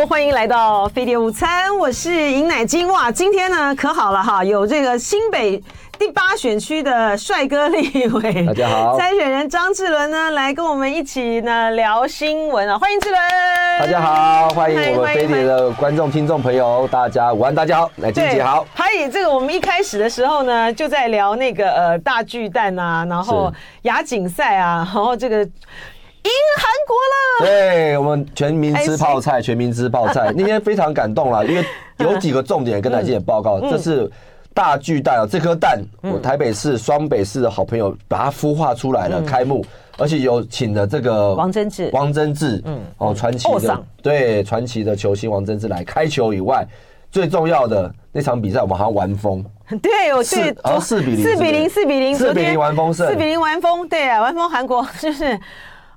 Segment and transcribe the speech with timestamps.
[0.00, 2.88] Hello，欢迎来到飞碟午餐，我是尹乃菁。
[2.88, 5.62] 哇，今天呢可好了哈，有这个新北
[5.98, 13.20] 第八选区的帅哥立委， 大家好，参选人张志伦呢来跟我们一起呢聊新闻啊，欢迎志伦。
[13.78, 18.66] 大家好，欢迎我们飞碟的观众、听众朋友，大家午安，大家好，乃菁姐好。
[18.72, 25.46] 还有这个，我们一开始的时候呢，就在聊那个呃大巨蛋啊，然后亚锦赛啊，然后这个。
[26.22, 27.46] 赢韩国了！
[27.46, 30.32] 对，我们全民吃泡菜，全民吃泡菜。
[30.36, 31.64] 那天非常感动啦，因为
[31.98, 33.60] 有几个重点跟乃菁姐报告。
[33.60, 34.10] 这是
[34.52, 39.64] 大巨蛋啊，这颗蛋，我台北市、双北市的好朋友把它孵化出来了，开幕，
[39.96, 46.66] 而且有请了这个王贞治，王贞治，嗯，哦，传奇的，对，传奇的球星王贞治来开球以外，
[47.10, 49.42] 最重要的那场比赛，我们还要完封。
[49.80, 55.38] 对，我对，哦，四比零，四比零，四比零，四比零完封胜，四比零完封，对啊，完封韩国 就是。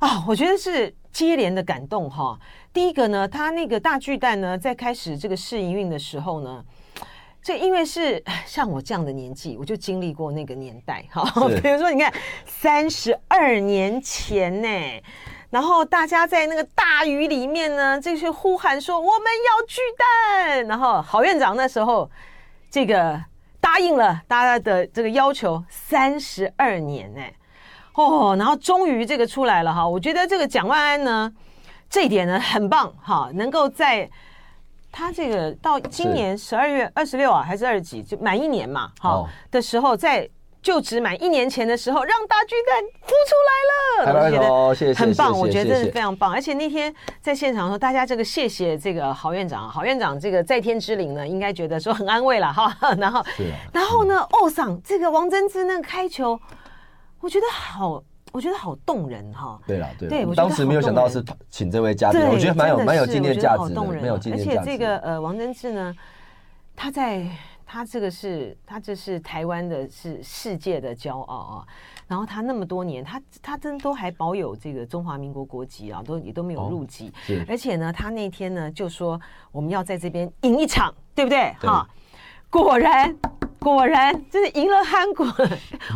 [0.04, 2.38] 啊、哦，我觉得是接连的感动哈。
[2.74, 6.62] 第一个呢，他那个大巨蛋呢，在开始这个试营运的时候呢，
[7.42, 11.24] 这因为是像我这样的年纪，我就经历过那个年代哈。
[11.64, 12.14] 比如说，你看
[12.46, 14.68] 三十二年前呢，
[15.50, 22.12] 然后大家在那个大雨里面呢，这些呼喊说我们要巨蛋，然后郝院长那时候
[22.70, 23.24] 这个
[23.62, 27.22] 答应了大家的这个要求，三十二年呢。
[27.96, 31.32] 哦，然后终于这个出来了哈，我觉得这个蒋万安呢，
[31.90, 34.10] 这一点呢很棒哈，能够在
[34.92, 40.28] 他这个到今年十二月二十六啊还是二十几就满一年嘛，好的时候，在
[40.62, 46.32] 就职满一年前的时候，让大巨蛋孵出来了，我觉得很棒，我觉得真是非常棒。
[46.32, 52.76] 而且那天在现场说，大家这个谢谢这个郝院长，郝院长这个在天之灵呢，应该觉得说很安慰了哈。
[52.98, 53.24] 然后，
[53.72, 56.40] 然后呢，哦桑这个王贞之那个开球。
[57.24, 59.58] 我觉得好，我觉得好动人哈。
[59.66, 64.60] 对了，对，对我当时没有想到是请这位嘉宾，我觉得蛮有蛮有纪念价值的，蛮有纪念价值。
[64.60, 65.96] 而且这个呃，王贞治呢，
[66.76, 67.26] 他在
[67.66, 71.68] 他这个是他这是台湾的是世界的骄傲啊。
[72.06, 77.12] 然后他那么多年，他他真都还保有这个中华民国国籍啊，都也都没有入籍。
[77.48, 79.20] 而且呢，他那天呢就说
[79.50, 81.54] 我们要在这边赢一场，对不对？
[81.62, 81.88] 哈，
[82.54, 83.14] 果然。
[83.60, 85.26] 果然，就是赢了韩国。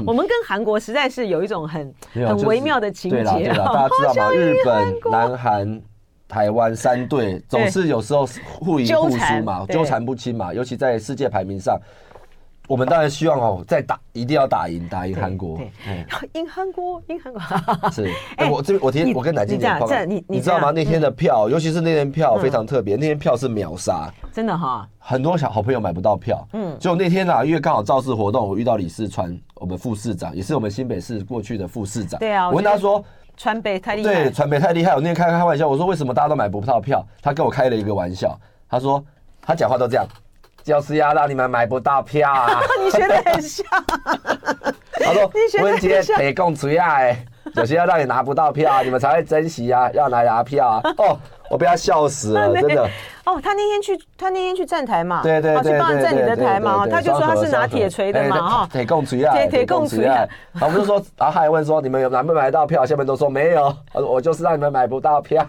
[0.06, 3.23] 我们跟韩国实在是有一种很很微妙的情节。
[3.25, 4.31] 大家知道吗？
[4.31, 5.81] 日本、南韩、
[6.29, 8.25] 台湾三队总是有时候
[8.57, 10.53] 互赢互输嘛，纠缠不清嘛。
[10.53, 11.78] 尤其在世界排名上。
[12.68, 15.58] 我们当然希望哦，再打一定要打赢，打赢韩国。
[16.34, 17.90] 赢韩国，赢韩国。
[17.90, 20.70] 是， 哎，我这我听我跟乃菁姐讲，你你知道吗？
[20.72, 24.86] 那天的票，尤其是那天票非常特别，那天票是秒杀，真的哈。
[25.00, 32.20] 很多小好朋友买不到票，嗯，就那天呢，因为刚好造势活动，我遇到李世川，我们副市长，也是我们新北市过去的副市长。
[32.20, 33.02] 对啊，我跟他说，
[33.38, 34.92] 川北太厉害，对，川北太厉害。
[34.94, 37.02] 我那天开开玩笑，我说为什么大家都买不到票？
[37.22, 38.38] 他跟我开了一个玩笑，
[38.70, 39.02] 他说
[39.42, 40.06] 他讲话都这样。
[40.68, 42.60] 就是要让你们买不到票啊！
[42.84, 43.66] 你学的很像。
[45.00, 45.32] 他说
[45.64, 47.00] ：“温杰得共出亚，
[47.56, 51.18] 就是要让你拿不到票，你们才会珍惜啊，要来拿票啊！”哦。
[51.50, 52.90] 我被他笑死了， 真的。
[53.28, 60.26] 哦，他那天去，他那天去站台嘛，对对对，去帮他站你的台嘛，他就说他是拿铁锤的嘛，哈，铁共锤啊，铁铁共锤啊。
[60.54, 62.86] 然后我们就说，然后他还问说，你们有买没买到票？
[62.86, 63.76] 下面都说没有。
[63.92, 65.46] 他说我就是让你们买不到票。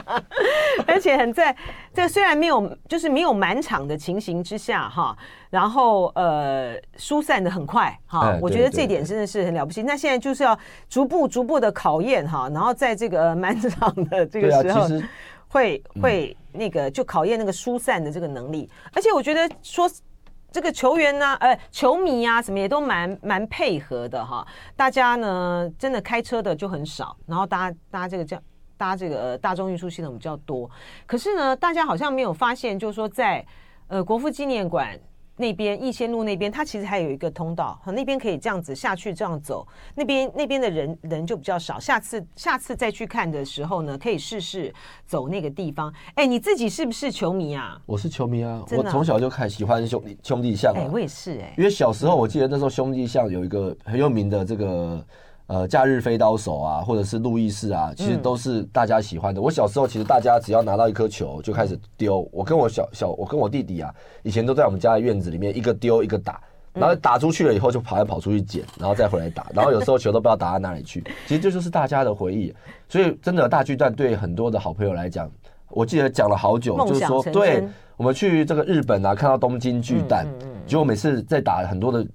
[0.86, 1.56] 而且很在，
[1.94, 5.16] 这虽然没有，就是没有满场的情形之下，哈，
[5.48, 9.82] 然后呃，疏散的很快，哈，我觉得这点真的是很了不起。
[9.82, 10.56] 那现在就是要
[10.90, 14.86] 逐步逐步的考验，哈，然后在这个满场的这个时候。
[15.48, 19.90] 会会那个就考验那个疏散的这个能力，而且我觉得说
[20.52, 24.46] 这个球员呢，呃，球迷啊什么也都蛮蛮配合的哈。
[24.76, 28.40] 大家呢真的开车的就很少，然后搭搭这个叫
[28.76, 30.70] 搭这个大众运输系统比较多。
[31.06, 33.44] 可是呢，大家好像没有发现，就是说在
[33.88, 34.98] 呃国父纪念馆。
[35.38, 39.66] 那边逸仙路那边，它其实还有一个通道，那边可以这样子下去，这样走。
[39.94, 41.78] 那边那边的人人就比较少。
[41.80, 44.74] 下次下次再去看的时候呢，可以试试
[45.06, 45.90] 走那个地方。
[46.16, 47.80] 哎，你自己是不是球迷啊？
[47.86, 50.74] 我是球迷啊，我从小就开始喜欢兄弟兄弟象。
[50.74, 51.54] 哎，我也是哎。
[51.56, 55.02] 因为小时候我记得那时候兄弟像有一个很有名的这个。
[55.48, 59.40] 呃，假日飞刀手啊，或者是路易士啊，其实都是大家喜欢的。
[59.40, 62.28] 嗯、我小时候其实大家只要拿到一颗球就开始丢。
[62.30, 63.90] 我跟我小小，我跟我弟弟啊，
[64.22, 66.38] 以前都在我们家的院子里面一个丢一个打，
[66.74, 69.46] 然后打出去了以后就跑来跑出去捡，然后再回来打。
[69.56, 71.02] 然后有时候球都不知道打到哪里去。
[71.26, 72.54] 其实这就是大家的回忆。
[72.86, 75.30] 所以真的大巨蛋对很多的好朋友来讲，
[75.70, 77.66] 我记得讲了好久，就是说，对
[77.96, 80.26] 我们去这个日本啊，看到东京巨蛋，
[80.66, 82.06] 结果每次在打很多的。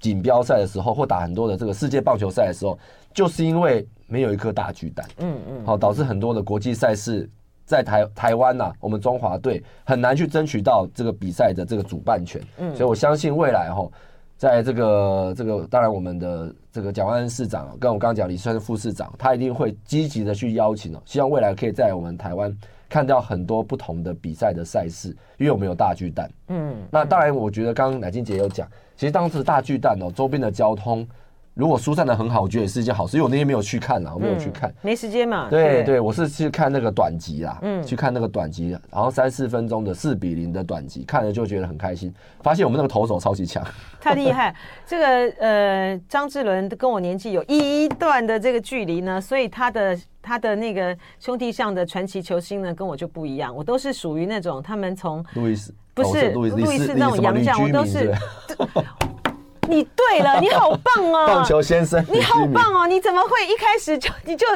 [0.00, 2.76] 锦标赛的时候，或打很多的这个世界棒球赛的时候，
[3.14, 7.28] 就是因为没有一颗大巨蛋，嗯嗯，好导致很多的国际赛事
[7.64, 12.42] 在台台湾呐，我们中华队很难去争取到这个比赛的这个主办权。
[12.58, 13.88] 嗯，所以我相信未来哈，
[14.36, 22.56] 在这个这个，当然我们的这个蒋万安市长跟我刚刚讲李顺副市长，他一定会积极的去邀请哦，希望未来可以在我们台湾
[22.90, 25.08] 看到很多不同的比赛的赛事，
[25.38, 26.28] 因为我们有大巨蛋。
[26.48, 31.08] 嗯，那当然，我觉得刚刚乃金姐有讲，其实当时大巨蛋哦，周边的交通。
[31.52, 33.16] 如果疏散的很好，我觉得也是一件好事。
[33.16, 35.48] 因为我那天没有去看啦，我没有去看，嗯、没时间嘛。
[35.50, 42.14] 对对，对，我是去看那个短集啦，嗯，去看那个短集，然后三四分钟的四比零的短集，看了就觉得很开心。
[42.40, 43.62] 发现我们那个投手超级强，
[44.00, 44.54] 太厉害。
[44.86, 45.06] 这个
[45.38, 49.98] 呃，张志伦跟我年纪有一段的这个距离呢，所以他的
[50.30, 53.52] 他的那个兄弟象的传奇球星呢，跟我就不一样。
[53.52, 58.14] 我都是属于那种他们从路易斯不是路易斯那种洋将，我都是。
[59.68, 61.26] 你对了，你好棒哦！
[61.26, 62.86] 棒球先生，你好棒哦！
[62.86, 64.46] 你怎么会一开始就你就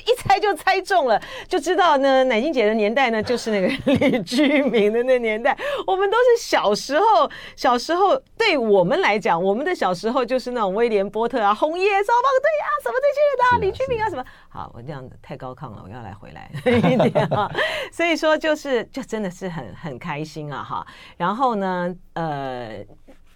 [0.00, 1.20] 一猜就猜中了？
[1.48, 5.56] 就知道呢，乃金姐的年代呢，就是那个 李居明的那年代。
[5.86, 14.24] 我们都是小时候，小时候对我们来讲，我们的小时候就是那种威廉波特啊、红叶少棒队啊，什么这些人啊，李居明啊什么。
[14.48, 16.50] 好，我这样子太高亢了，我要来回来
[16.90, 17.50] 一点啊。
[17.92, 20.86] 所以说，就是就真的是很很开心啊哈。
[21.16, 22.84] 然后呢，呃。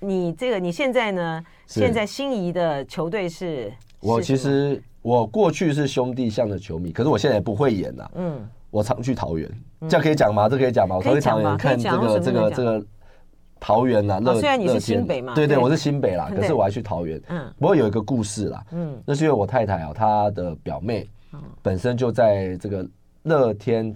[0.02, 1.44] 你这个你现在呢？
[1.66, 3.70] 现在心仪的球队是？
[4.00, 8.10] 我其实我过去是兄弟象的球迷，可是我现在也不会演了。
[8.14, 9.50] 嗯，我常去桃园，
[9.88, 10.48] 这样可以讲吗？
[10.48, 10.96] 这可以讲吗？
[10.96, 12.84] 我常去桃园看这个这个这个
[13.58, 14.20] 桃园呐。
[14.20, 17.20] 乐，虽然你是新北嘛，对对，我是新北啦，可是我还去桃园。
[17.28, 18.62] 嗯，不过有一个故事啦。
[18.72, 21.08] 嗯，那是因为我太太啊，她的表妹，
[21.62, 22.86] 本身就在这个
[23.22, 23.94] 乐天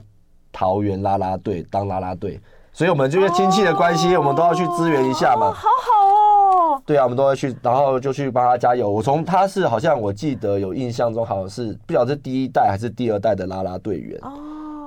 [0.52, 2.40] 桃园啦啦队当啦啦队。
[2.72, 5.52] 所以，我们就是亲戚的关系，我们都要去支援一下嘛。
[5.52, 6.13] 好好哦。
[6.86, 8.90] 对啊，我们都会去，然后就去帮他加油。
[8.90, 14.20] 我从他是好像我记得有印象中，好像是不晓得是第一代还是第二代的啦啦队员。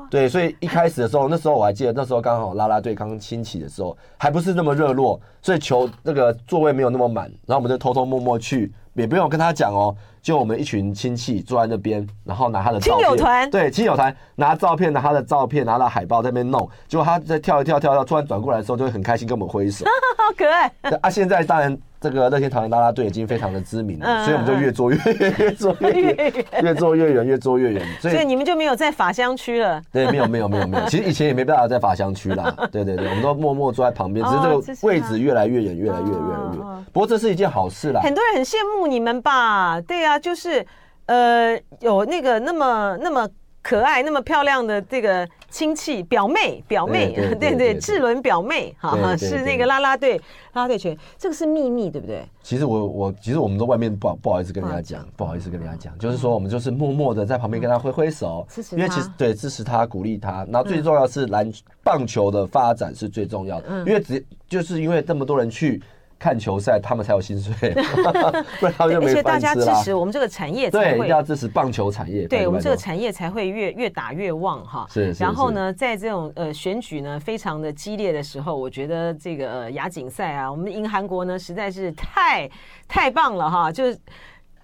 [0.10, 8.74] 对，所以一开始的时候，那时候我还记得，那时候刚好啦啦队刚兴起的时候，还不是那么热络，所以球那个座位没有那么满，然后我们就偷偷摸摸去。
[8.94, 19.86] 也不用跟他讲哦，就我们一群亲戚坐在那边，然后拿他的照片，亲友团，对，亲友团拿照片，拿他的照片，拿到海报在那边弄，结果他在跳一跳跳跳，突然转过来的时候，就会很开心跟我们挥手，
[20.18, 20.72] 好可爱。
[21.02, 21.78] 啊，现在当然。
[22.00, 27.86] 这个乐天桃园啦啦队已经非常的知名了，嗯、所以我们就越做越远，越做越远，越做越远，越做越远。
[28.00, 29.82] 所以你们就没有在法香区了？
[29.92, 30.86] 对，没有，没有，没有，没有。
[30.90, 32.54] 其实以前也没办法在法香区啦。
[32.72, 36.86] 对对对，我们都默默坐在旁边，只是这个位置越来越远，越来越远，越来越远。
[36.94, 38.02] 不过这是一件好事啦。
[38.02, 39.82] 很多人很羡慕你们吧？
[39.82, 40.66] 对啊，就是
[41.08, 43.28] 呃，有那个那么那么。
[43.64, 50.18] 可爱那么漂亮的这个亲戚表妹 表妹，对对，志伦表妹哈，是那个啦啦队
[50.54, 52.24] 啦啦队球员，这个是秘密对不对？
[52.44, 61.52] 其实我我其实我们在外面不好不好意思跟人家讲，不好意思跟人家讲，就是说我们就是默默的在旁边跟他挥挥手，因为其实对支持他鼓励他，然后最重要是篮
[61.84, 65.82] 棒球的发展是最重要的，因为只就是因为这么多人去。
[66.20, 67.54] 看球赛，他们才有薪水，
[68.60, 69.10] 不然他们就没饭吃了。
[69.12, 72.28] 而且大家支持我们这个产业，对，一定要支持棒球产业。
[72.28, 74.88] 对，我们这个产业才会越越打越旺哈。
[74.90, 75.12] 是。
[75.20, 82.50] 然后呢，在这种呃选举呢非常的激烈的时候，我觉得这个呃亚锦赛啊，我们赢韩国呢实在是太
[82.88, 83.98] 太棒了哈，就是。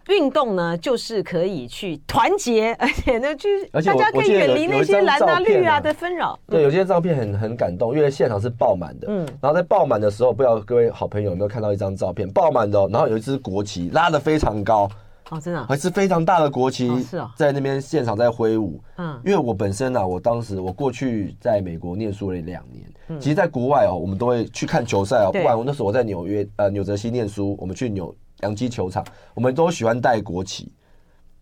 [0.10, 6.38] 运动呢，就是可以去团结，而且呢，就是大家可以远离那些蓝啊绿啊的纷扰。
[6.48, 9.08] 对，有些照片很很感动，因为现场是爆满的。
[9.10, 14.90] 嗯，然后在爆满的时候，不知道各位好朋友有没有看到一张照片，爆满的，然后有一支国旗拉得非常高。
[15.30, 18.80] 哦，真的，还是非常大的国旗，是哦，在那边现场在挥舞。
[18.98, 25.32] 嗯，因为我本身呢，我当时我过去在美国念书了两年，其实在国外哦，我们都会去看球赛哦。
[25.32, 28.14] 不管我那时候我在纽约呃纽泽西念书，我们去纽。
[28.44, 30.72] 洋基球场，我们都喜欢带国旗。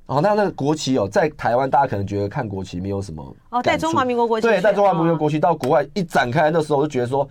[0.07, 7.25] 哦，那那个国旗哦，在台湾大家可能觉得看国旗没有什么哦，带中华民国国旗，对，带中华民国国旗到国外一展开，那时候我就觉得说，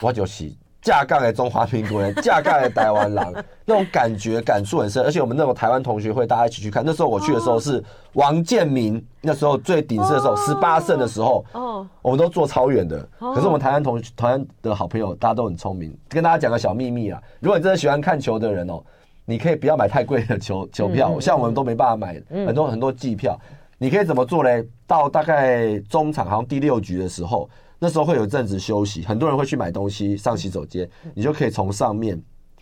[0.00, 0.52] 我就是
[0.82, 5.04] 架杠的中华民国人， 架杠的台湾人，那种感觉感触很深。
[5.04, 7.80] 而且我们那种台湾同学会大家一起去看，那时候我去的时候是
[8.14, 13.08] 王建民那时候最鼎盛的时候，十八胜的时候，哦，我们都坐超远的。
[13.20, 18.82] 可是我们台湾同台湾的好朋友，大家都很聪明，跟大家讲个小秘密啊，如果你真的喜欢看球的人哦。
[19.24, 23.38] 你可以不要买太贵的球球票，像我们都没办法买很多很多季票。
[23.78, 24.66] 你可以怎么做嘞？
[24.86, 32.20] 到大概中场，好像第六局的时候，那时候会有一阵子休息，很多人会去买东西上洗手间，你就可以从上面。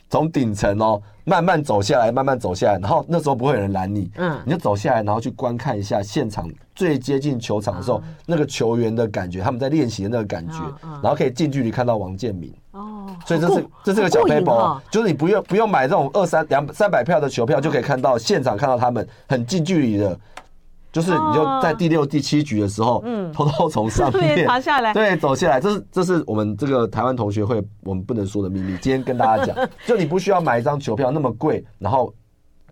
[0.09, 10.59] 从顶层哦，慢慢走下来，慢慢走下来，然后那时候不会有人拦你，嗯，你就走下来，然后去观看一下现场最接近球场的时候，那个球员的感觉，他们在练习的那个感觉，
[11.03, 20.19] 然后可以近距离看到王建民哦，所以这是这是个小 paper，就是你不用不用买这种二三两三百票的球票，就可以看到现场看到他们很近距离的
[20.91, 25.59] 就是你就在第六、第七局的时候，嗯，偷偷从上面爬下来，对，走下来。
[25.59, 28.77] 这是这是我们这个台湾同学会我们不能说的秘密。
[28.83, 32.13] 今天跟大家讲， 就你不需要买一张球票那么贵，然后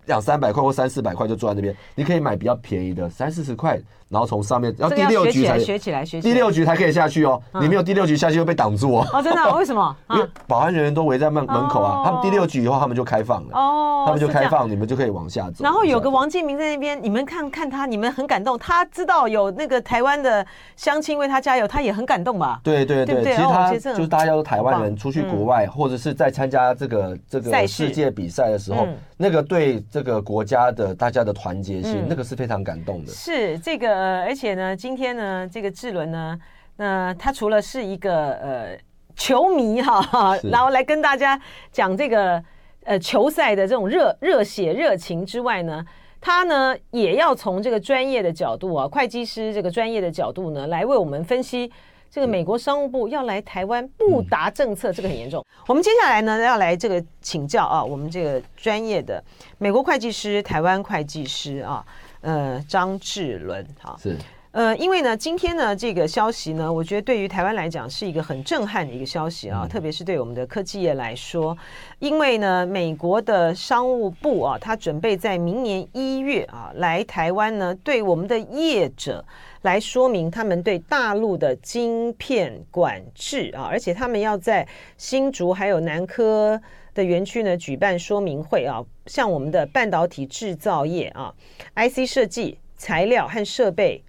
[0.04, 3.80] 两三百块或三四百块就坐在那边，你可以买比较便宜的三四十块。
[4.10, 7.40] 然后从上面，然后第六局才学起来，学起来，第六局才可以下去哦。
[7.60, 9.06] 你没有第六局下去，会被挡住哦。
[9.12, 9.40] 哦，真的？
[9.54, 9.96] 为什么？
[10.10, 12.02] 因为保安人员都围在门门口啊。
[12.04, 13.50] 他们第六局以后，他们就开放了。
[13.52, 15.62] 哦，他们就开放，你们就可以往下走。
[15.62, 18.58] 然后有个王建民在那边，你们看看他，你们很感动。
[18.58, 22.60] 他知道有那个台湾的乡亲为他加油，他也很感动吧？
[22.64, 33.12] 对对对，其实他就是大家都台湾人，出去国外或者是在参加这个这个世界比赛的时候，那个对这个国家的大家的团结性，那个是非常感动的。
[33.12, 34.76] 是这个，而且呢。
[34.76, 36.38] 今天呢，这个志伦呢，
[36.76, 38.78] 那他除了是一个呃
[39.14, 41.38] 球迷哈，然后来跟大家
[41.70, 42.42] 讲这个
[42.84, 45.84] 呃球赛的这种热热血热情之外呢，
[46.20, 51.70] 他呢也要从这个专业的角度啊，会计师这个专业的角度呢，来为我们分析
[52.10, 55.44] 这个美国商务部要来台湾不达政策，这个很严重。
[55.66, 59.22] 我们接下来呢要来这个请教啊，我们这个专业的
[59.58, 61.84] 美国会计师、台湾会计师啊，
[62.20, 64.16] 呃张志伦哈是。
[64.52, 71.56] 呃，因为呢，今天呢，这个消息呢，我觉得对于台湾来讲是一个很震撼的一个消息啊，嗯、特别是对我们的科技业来说，
[72.00, 79.24] 因为呢，美国的商务部啊，他准备在明年一月啊来台湾呢，对我们的业者
[79.62, 86.60] 来说明他们对大陆的晶片管制啊，而且他们要在新竹还有南科
[86.94, 91.34] 的园区呢举办说明会啊，像我们的半导体制造业啊
[91.74, 94.02] ，IC 设计材料和设备。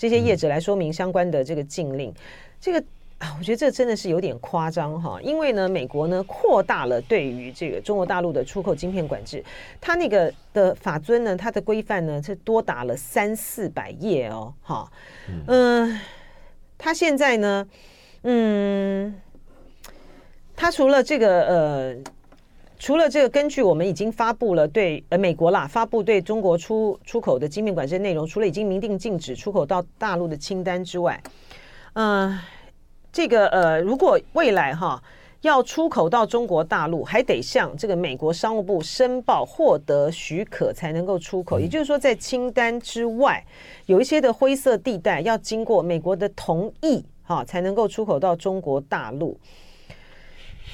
[0.00, 2.14] 这些业者来说明相关的这个禁令，
[2.60, 2.78] 这个
[3.18, 5.20] 啊，我觉得这真的是有点夸张哈。
[5.20, 9.44] 因为呢，美国呢扩大了对于这个中国大陆的出口晶片管制，
[9.80, 14.88] 它那个的法尊呢，它的规范呢，是多达了三四百页哦，哈，
[15.48, 15.98] 嗯，
[16.78, 17.66] 它现在呢，
[18.22, 19.12] 嗯，
[20.58, 21.96] 它除了这个呃。
[22.80, 31.20] 除了这个，根据我们已经发布了对呃美国啦发布对中国出出口的晶片管制内容，除了已经明定禁止出口到大陆的清单之外，
[31.94, 32.40] 嗯、呃，
[33.10, 35.02] 这个呃，如果未来哈
[35.40, 41.58] 要出口到中国大陆，还得向这个美国商务部申报获得许可才能够出口。
[41.58, 43.44] 也就是说，在清单之外
[43.86, 49.36] 有一些的灰色地带，要经过美国的同意哈才能够出口到中国大陆。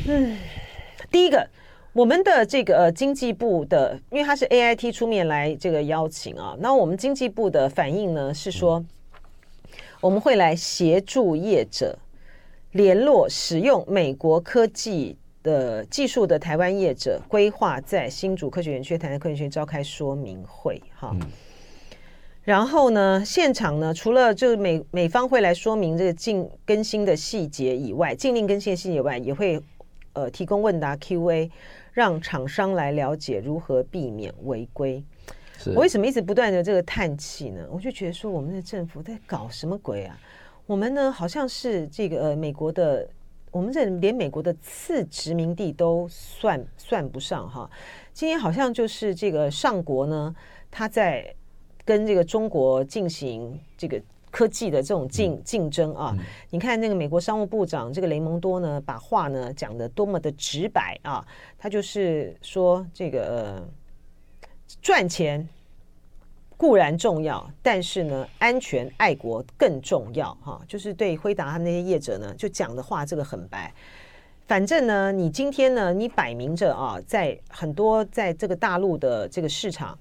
[0.06, 0.36] 嗯，
[1.10, 1.48] 第一个。
[1.94, 8.84] 我们的这个呃经济部的，因为他是 AIT 出面来这个邀请啊，那我们经济部的反应呢是说，
[10.00, 11.96] 我们会来协助业者
[12.72, 21.16] 联络使用美国科技的技术的台湾业者，规划在新竹科学园区、台南科学园区召开说明会哈。
[22.42, 29.62] 然后呢，现场呢除了就是美美方会来说明这个禁更新的细节以外，禁令更新的细节以外，也会
[30.14, 31.50] 呃提供问答 Q&A。
[31.94, 35.00] 让厂商来了解如何避免违规。
[35.66, 37.64] 我为什么一直不断的这个叹气呢？
[37.70, 40.18] 我就觉得说，我们的政府在搞什么鬼啊？
[40.66, 43.08] 我们呢，好像是这个呃美国的，
[43.52, 47.70] 我们这连美国的次殖民地都算算不上哈。
[48.12, 50.34] 今天好像就是这个上国呢，
[50.72, 51.32] 他在
[51.84, 54.02] 跟这个中国进行这个。
[54.34, 61.24] 科技的这种竞竞争啊，嗯、你看那个美国商务部长这个雷蒙多呢，把话呢讲得多么的直白啊，
[61.56, 63.68] 他就是说这个、呃、
[64.82, 65.48] 赚钱
[66.56, 73.72] 固然重要，但是呢，安全爱国更重要哈、啊，就是对辉达他们那些业者呢，就讲的话这个很白，
[74.48, 79.96] 反正呢，你今天呢，你摆明着啊，在很多在这个大陆的这个市场。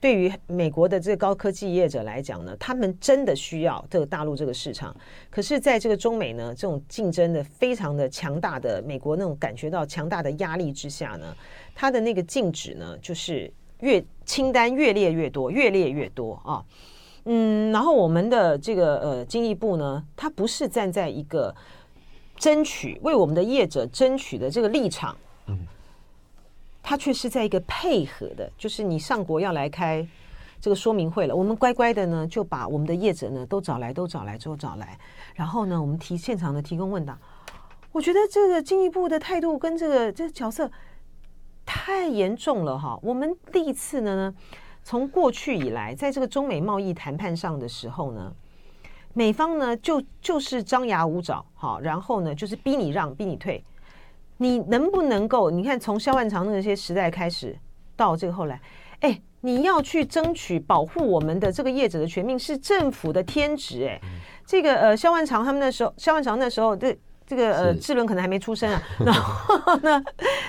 [0.00, 4.94] 对于美国的这个高科技业者来讲呢，他们真的需要这个大陆这个市场。
[5.28, 11.34] 可是，在这个中美呢这种竞争的非常的强大的美国那种感觉到强大的压力之下呢，
[11.74, 16.64] 它的那个禁止呢，就是越清单越列越多，越列越多啊。
[17.24, 21.52] 嗯，然后我们的这个呃经济部呢，它不是站在一个
[22.36, 25.58] 争取为我们的业者争取的这个立场，嗯。
[26.88, 30.08] 他却是在一个配合的，就是你上国要来开
[30.58, 34.98] 这个说明会了，我们乖乖的呢就把我们的业者呢都找来，都找来，都找来，
[35.34, 37.18] 然后呢我们提现场的提供问答。
[37.92, 40.70] 我觉得这个进一步的态度跟这个这个角色
[41.66, 42.98] 太严重了哈。
[43.02, 44.34] 我们第一次呢，
[44.82, 48.32] 从过去以来，在这个中美贸易谈判上的时候呢，
[49.12, 53.62] 美方呢就就是张牙舞爪，好，然后呢就是逼你让，逼你退。
[54.38, 55.50] 你能不能够？
[55.50, 57.54] 你看，从萧万长那些时代开始，
[57.94, 58.60] 到这个后来，
[59.00, 63.86] 哎，你要去争取保护我们的这个业者的权命，是政府的天职。
[63.86, 64.00] 哎，
[64.46, 68.82] 这个呃，萧万长他们那时候，萧万长那时候这这个呃，智伦可能还没出生啊。
[69.04, 70.02] 然后呢，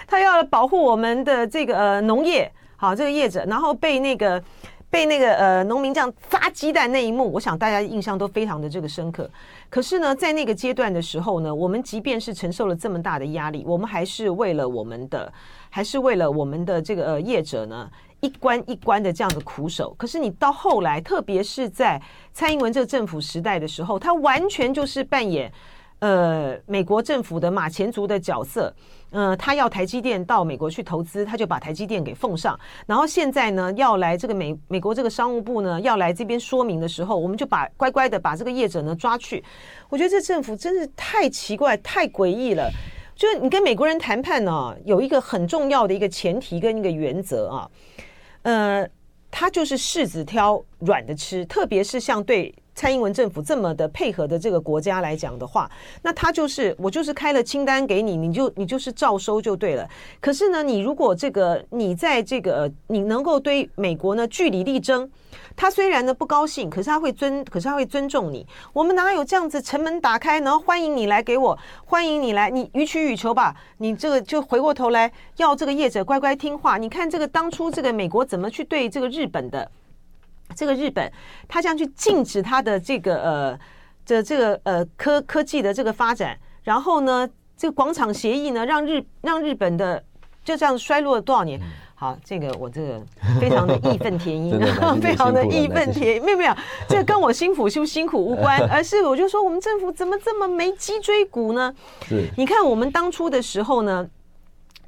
[0.07, 4.41] 他要保护我们的这个呃农业，好这个业者，然后被那个。
[4.89, 9.29] 被那个呃农民这样砸鸡蛋那一幕，我想大家印象都非常的这个深刻。
[9.69, 15.31] 可是呢，在那个阶段的时候呢，我们即便是承受了这么大的压力，我们还是为了我们的，
[15.69, 17.87] 还是为了我们的这个呃业者呢，
[18.19, 19.93] 一关一关的这样的苦守。
[19.95, 22.01] 可是你到后来，特别是在
[22.33, 25.51] 蔡英文这个政府时代的时候，他完全就是扮演
[25.99, 28.73] 呃美国政府的马前卒的角色。
[29.11, 32.59] 呃，他要台积电到美国去投资，他就把台积电给奉上。
[32.85, 39.43] 然后现在呢，要来这个美美国这个商务部呢，要来这边说明的时候，我们就把乖乖的把这个业者呢抓去。
[39.89, 42.69] 我觉得这政府真是太奇怪、太诡异了。
[43.15, 47.69] 就是你跟美国人谈判呢、有一个很重要的一个前提跟一个原则啊，
[48.43, 48.87] 呃，
[49.29, 52.53] 他就是柿子挑软的吃，特别是像对。
[52.79, 55.69] 蔡英文政府这么的配合的这个国家来讲的话，
[56.01, 59.85] 那他就是我就是开了清单给你，你就你就是照收就对了。
[60.21, 65.11] 可是呢，你如果这个你在这个你能够对美国呢据理力争，
[65.57, 68.47] 他虽然呢不高兴，可是他会尊，可是他会尊重你。
[68.71, 73.53] 我们哪有这样子城门打开，然后欢迎你来给我，欢迎你来，你予取予求吧。
[73.79, 76.77] 你这个就回过头来要这个业者乖乖听话。
[76.77, 79.69] 你看这个当初这个美国怎么去对这个日本的？
[80.55, 81.11] 这个日本，
[81.47, 83.59] 他这样去禁止他的这个呃
[84.05, 90.03] 的这个呃科科技的这个发展，然后呢，这个广场协议呢，让日让日本的
[90.43, 91.61] 就这样衰落了多少年？
[91.95, 93.01] 好，这个我这个
[93.41, 94.57] 非常的义愤填膺，
[95.01, 96.55] 非常的义愤填膺，没有没有，
[96.87, 101.73] 这个跟我辛苦辛辛苦无关，而是我就说我们政府怎么这么没脊椎骨呢？
[102.07, 104.07] 是，你看我们当初的时候呢，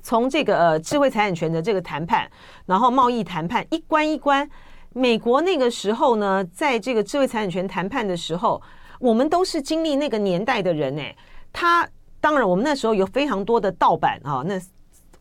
[0.02, 2.26] 从这个呃智慧财产权的这个谈判，
[2.66, 4.50] 然后贸易谈判一关一关。
[4.94, 8.62] 美国那个时候呢，在这个智慧财产权谈判的时候，
[9.00, 11.16] 我们都是经历那个年代的人哎，
[11.52, 11.88] 他
[12.20, 14.60] 当然我们那时候有非常多的盗版啊，那。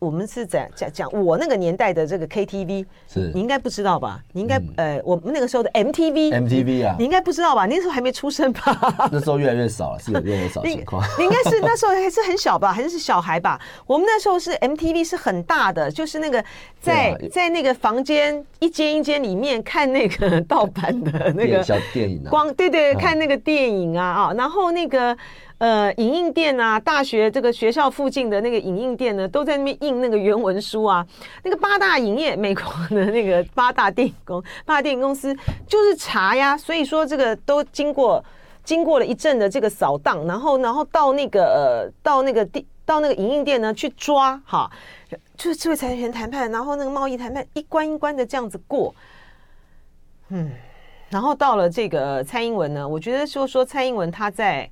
[0.01, 4.19] 我们是讲讲讲我那个年代的这个 KTV，是你应该不知道吧？
[4.33, 7.67] 你应该、嗯、呃，我们那个时候的 MTV，MTV 啊，你应该不知道吧？
[7.67, 9.09] 那时候还没出生吧？
[9.13, 11.03] 那时候越来越少了，是有越来越少情况。
[11.19, 12.73] 你应该是那时候还是很小吧？
[12.73, 13.61] 还是小孩吧？
[13.85, 16.43] 我们那时候是 MTV 是很大的，就是那个
[16.79, 25.15] 在、啊、在那个房间一间一间里面看那个盗版的那个小电影、啊，光对对，看那个电影啊啊，然后那个。
[25.61, 31.05] 呃，影印店啊，大学这个学校附近的那个影印店呢，都在那边印那个原文书啊。
[31.43, 35.31] 那个八大影业，美国的那个八大电影公八大电影公司
[35.67, 36.57] 就是查呀。
[36.57, 38.25] 所以说这个都经过
[38.63, 44.67] 经过了一阵的这个扫荡，然后然后到那个呃到那个地到那个影印店呢去抓哈，
[45.37, 48.95] 就是智慧财产权谈判，然后那个贸易谈判一关一关的这样子过。
[50.29, 50.49] 嗯，
[51.09, 54.67] 然后到了这个蔡英文呢，我觉得说说蔡英文他在。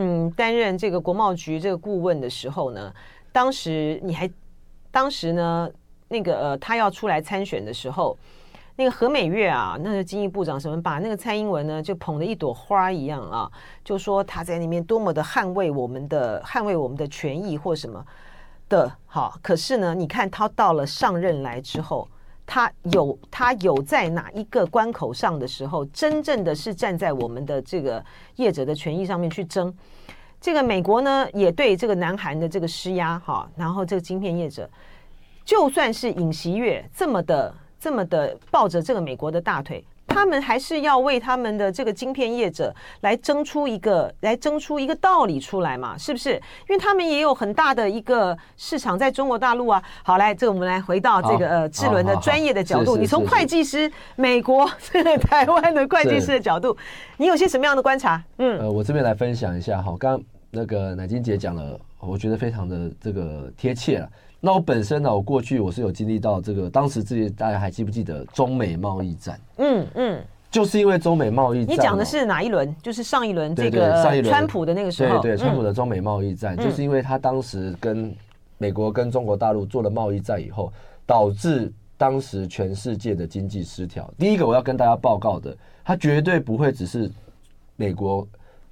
[0.00, 2.94] 嗯，担任这个国贸局这个顾问的时候呢，
[3.32, 4.30] 当时你还，
[4.92, 5.68] 当时呢，
[6.06, 8.16] 那个呃，他要出来参选的时候，
[8.76, 13.50] 那个何美月啊，那个经济部长什么，把那个蔡英文呢就捧了一朵花一样啊，
[13.84, 18.06] 就说他在里面多么的捍卫我们的捍卫我们的权益或什么
[18.68, 22.08] 的，好，可是呢，你看他到了上任来之后。
[22.50, 28.02] 他有他有在哪一个关口上的时候，真正的是站在我们的这个
[28.36, 29.72] 业者的权益上面去争。
[30.40, 34.66] 这个美国呢，也对这个南韩的这个施压哈，然后这个晶片业者，
[35.44, 39.84] 就算是尹锡悦这么的这么的抱着这个美国的大腿。
[40.18, 45.96] 他们还是要为他们的这个晶片业者来争出一个，来争出一个道理出来嘛？
[45.96, 46.32] 是不是？
[46.68, 49.80] 因为他们也有很大的一个市场在中国大陆啊。
[50.02, 56.76] 好，来，这个我们来回到这个呃智伦的专业的角度，你从会计师、美国、这 个台湾的会计师的角度，
[57.16, 58.20] 你有些什么样的观察？
[58.38, 59.94] 嗯，呃，我这边来分享一下哈。
[60.00, 64.10] 刚刚那个乃金姐讲了，我觉得非常的这个贴切了。
[64.40, 69.40] 那我本身呢，我过去我是有经历到这个，当时自己大家还记不记得中美贸易战？
[69.56, 72.72] 嗯嗯，就是因为中美贸易战，你讲的是哪一轮？
[72.80, 78.14] 就是上一轮这个上一轮川普的那个时候，对对，川普的中美贸易战，就是因为他当时跟
[78.58, 80.72] 美国跟中国大陆做了贸易战以后，
[81.04, 84.08] 导致当时全世界的经济失调。
[84.16, 87.10] 第一个我要跟大家报告的，它绝对不会只是
[87.74, 88.24] 美国。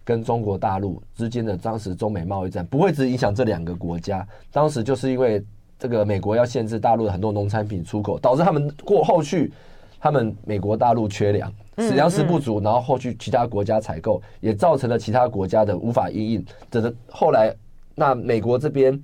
[0.07, 5.45] 跟中国大陆之间的当时中美贸易战不会只影响这两个国家，当时就是因为
[5.81, 9.53] 这个美国要限制大陆的很多农产品出口，导致他们过后续
[9.99, 16.47] 他们美国大陆缺粮，粮食不足，然后后续其他国家采购也造成了其他国家的无法应应。
[16.71, 17.53] 这个后来
[17.97, 18.97] 那美国这边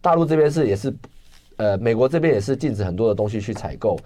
[0.00, 0.96] 大陆这边是也是
[1.58, 3.98] 呃美国这边也是禁止很多的东西去采购，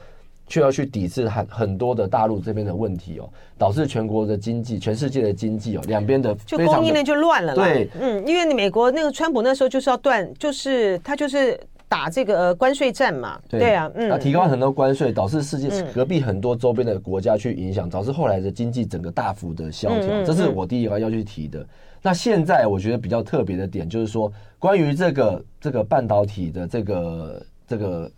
[0.51, 7.55] 却要去抵制很很多的大陆这边的问题哦，导致全国的经济、全世界的经济哦，两边的就供应链就乱了。
[7.55, 11.59] 对，嗯，因为你美国那个川普那时候就是要断，就是他就是
[11.89, 13.41] 打这个关税战嘛。
[13.49, 20.25] 对，对啊，嗯，那提高很多关税，导致世界隔壁很多周边的国家去影响，导致后来的经济整个大幅的萧条。
[20.25, 21.65] 这是我第一个要去提的。
[22.03, 28.11] 那现在我觉得比较特别的点就是说，关于这个这个半导体的这个这个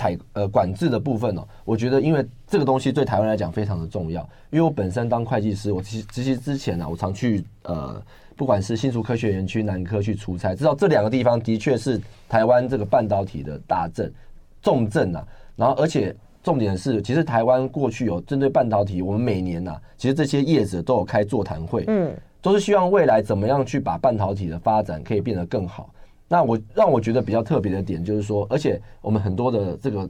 [0.00, 8.02] 采呃管制的部分哦，我觉得因为这个东西对台湾来讲非常的重要，因为我本身当会计师，我其实其实之前呢，我常去呃
[8.34, 14.10] 不管是新竹科学园区、南科去出差，知道这两个地方的确是台湾这个半导体的大镇
[14.62, 15.22] 重镇啊。
[15.54, 22.10] 然后而且重点是，其实台湾过去有针对半导体，我们每年呐，其实这些业者都有开座谈会，嗯。
[22.42, 25.92] 都是希望未来怎么样去把半导体的发展可以变得更好。
[26.32, 30.08] 那我让我觉得比较特别的点就是说，而且我们很多的这个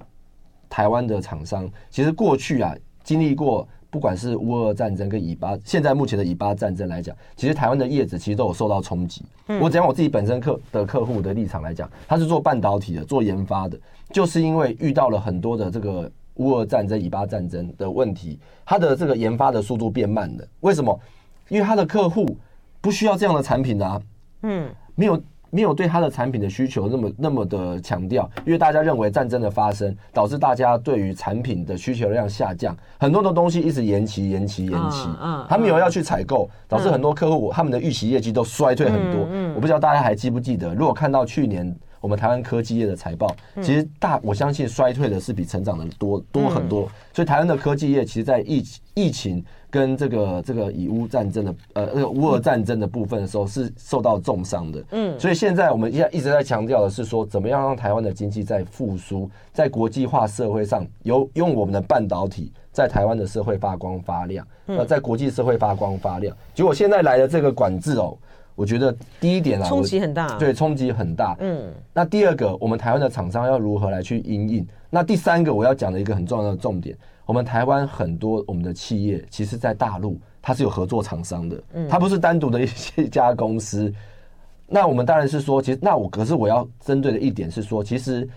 [0.68, 9.24] 台湾的厂商，其实过去啊经历过，不管是乌俄战争跟以巴，现在目前的以巴战争来讲，其实台湾的业子其实都有受到冲击。
[9.62, 13.80] 我讲我自己本身客的客户的立场来讲，他是做半导体的，做研发的，
[14.12, 20.46] 就是因为遇到了很多的这个乌俄战争、以巴战争的问题，他的这个研发的速度变慢了。
[20.60, 21.00] 为什么？
[21.48, 22.36] 因为他的客户
[22.82, 24.00] 不需要这样的产品的啊，
[24.42, 39.26] 嗯，没有没有对他的产品的需求那么那么的强调，因为大家认为战争的发生导致大家对于产品的需求量下降，很多的东西一直延期延期延期，嗯，他没有要去采购，导致很多客户他们的预期业绩都衰退很多。
[39.30, 49.44] 嗯，我不知道大家还记不记得，如果看到去年我们台湾科技业的财报，其实大我相信衰退的是比成长的多多很多，所以台湾的科技业其实，在疫疫情。
[49.72, 66.36] 跟这个这个以乌战争的呃那个乌俄战争的部分的时候是受到重伤的，嗯，所以现在我们现在一直在强调的是说，怎么样让台湾的经济在复苏，在国际化社会上有用我们的半导体在台湾的社会发光发亮，那在国际社会发光发亮。
[66.52, 68.18] 结果现在来的这个管制哦，
[68.54, 71.72] 我觉得第一点啊，冲击很大，对，冲击很大，嗯。
[71.92, 74.66] 那第二个，我们台湾的厂商要如何来去应应？
[74.90, 76.96] 那第三个，我要讲的一个很重要的重点。
[77.24, 83.92] 我们台湾很多我们的企业，其实，在大陆它是有合作厂商的，它不是单独的一些家公司。
[84.66, 88.28] 那我们当然是说，其实那我可是我要针对的一点是说，其实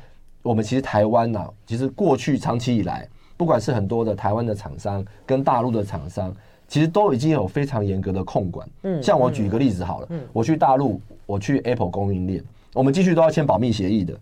[0.43, 6.31] 我们其实台湾呐，其实过去长期以来，不管是很多的台湾的厂商跟大陆的厂商，
[6.73, 8.67] 其实都已经有非常严格的控管。
[8.81, 14.19] 嗯，像我举一个例子好了，嗯我去大陆，我去 Apple 供应链，我们继续都要签保密协议的，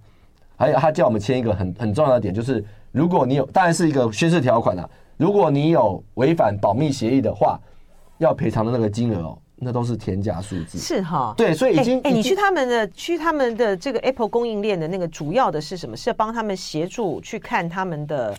[0.57, 2.61] 还有他叫我们签一个很很重要的点就是。
[2.91, 4.89] 如果你有，当然是一个宣誓条款啊。
[5.15, 7.57] 如果你有违反保密协议的话，
[8.17, 10.77] 要赔偿的那个金额哦，那都是天价数字。
[10.77, 15.95] 是哈，对，所以已经哎、欸欸，你去他们的去他们的这个 Apple 供应链的那个主要的是什么？
[15.95, 18.35] 是要帮他们协助去看他们的。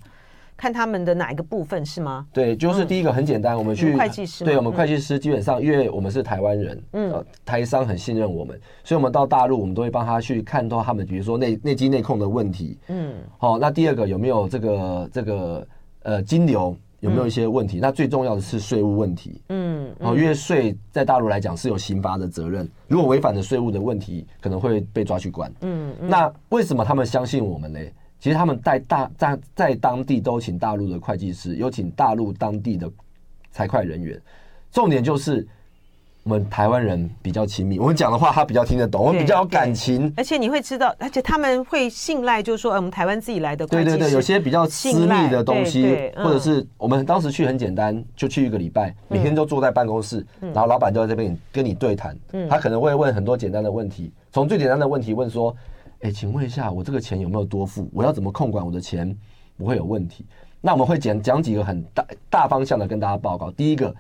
[0.63, 2.25] 看他们的哪一个部分是吗？
[2.33, 15.67] 对，就是第一个很简单，我们去会计师，对我们会计师基本上，因为我们是台湾人，嗯，台商很信任我们，所以我们到大陆，我们都会帮他去看到他们，比如说内内机内控的问题，嗯，好，那第二个有没有这个这个
[16.05, 17.81] 呃金流有没有一些问题？
[17.83, 27.81] 那最重要的是税务问题，嗯，哦，因为税在大陆来讲是有刑罚的责任，如果违反了税务的问题，可能会被抓去关，嗯，那为什么他们相信我们呢？
[28.23, 32.89] 其实他们在大在在当地都请大陆的会计师，有请大陆当地的
[33.51, 34.17] 财会人员。
[34.71, 35.45] 重点就是
[36.23, 40.15] 我们台湾人比较亲密，我们讲的话他比较听得懂，我们比较有感情。
[40.17, 43.67] 而且你会知道，而且他们会信赖，就是说，我们台湾自己来的。
[43.67, 52.17] 对对对，有些比较私密的东西，或者是我们当时去很简单，就去一个礼拜，每天都坐在办公室，然后老板就在这边跟你对谈。
[52.49, 55.53] 他可能会问很多简单的问题，从最简单的问题问说。
[56.03, 57.89] 哎，请问一下，我这个钱有没有多付？
[57.93, 59.17] 我要怎么控管我的钱
[59.57, 60.27] 不会有问题？
[60.61, 63.51] 那我们会讲讲几个很大大方向的跟大家报告。
[63.51, 63.95] 第一个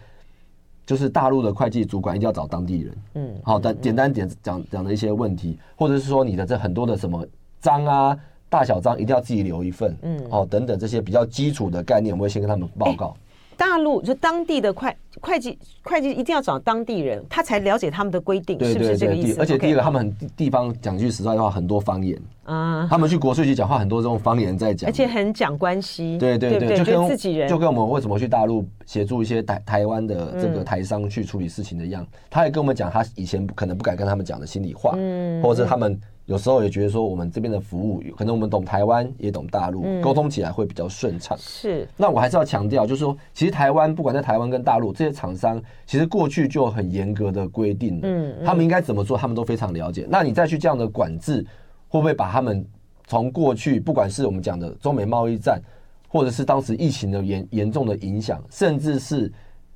[0.84, 7.26] 就是大陆的会计主管一定要找当地人，嗯，好的，简单点讲讲的一些问题，或者是说你的这很多的什么
[7.60, 13.16] 章啊、大小章一定要自己留一份，嗯，哦，等等这些比较基础的概念，我们会先跟他们报告。
[13.62, 19.38] 大陆就当地的会会计会计一定要找当地人，他才了解他们的规定，是不是这个意思？
[19.38, 22.88] 而且第一个，他们很地方讲句实在话，很多方言啊。
[22.90, 26.18] 他们去国税局讲话，很多这种方言在讲，而且很讲关系。
[26.18, 35.96] 对对对，就跟自己人，就跟我们为什么去大陆协助一些台台湾的这个台商去处理事情的一样，他也跟我们讲，他以前可能不敢跟他们讲的心里话，嗯，或者是他们。
[36.26, 41.36] 有时候也觉得说，我们这边的服务，可能我们懂台湾，也懂大陆，沟通起来会比较顺畅。
[41.38, 41.86] 是。
[41.96, 50.06] 那我还是要强调，就是说，其实台湾不管在台湾跟大陆这些厂商，其实过去就很严格的规定，嗯，他们应该怎么做，他们都非常了解。
[50.08, 51.44] 那你再去这样的管制，
[51.88, 52.64] 会不会把他们
[53.06, 55.60] 从过去，不管是我们讲的中美贸易战，
[56.08, 59.30] 或者是当时疫情的严严重的影响，甚至是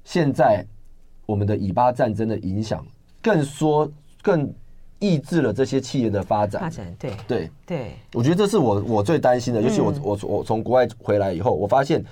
[0.04, 0.64] 现在
[1.26, 2.86] 我们的以巴战争的影响，
[3.20, 3.90] 更说
[4.22, 4.48] 更
[4.98, 6.62] 抑制了这些企业的发展。
[6.62, 12.04] 发展对对对，我觉得这是我我最担心的，尤其我我我从国外回来以后，我发现。